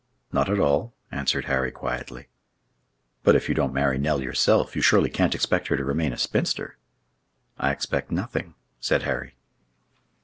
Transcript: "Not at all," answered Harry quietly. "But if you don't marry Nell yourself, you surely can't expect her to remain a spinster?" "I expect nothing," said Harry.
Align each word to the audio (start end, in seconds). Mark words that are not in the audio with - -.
"Not 0.31 0.49
at 0.49 0.59
all," 0.59 0.95
answered 1.11 1.45
Harry 1.45 1.69
quietly. 1.69 2.27
"But 3.21 3.35
if 3.35 3.47
you 3.47 3.53
don't 3.53 3.71
marry 3.71 3.99
Nell 3.99 4.19
yourself, 4.19 4.75
you 4.75 4.81
surely 4.81 5.11
can't 5.11 5.35
expect 5.35 5.67
her 5.67 5.77
to 5.77 5.85
remain 5.85 6.11
a 6.11 6.17
spinster?" 6.17 6.77
"I 7.59 7.69
expect 7.69 8.09
nothing," 8.09 8.55
said 8.79 9.03
Harry. 9.03 9.35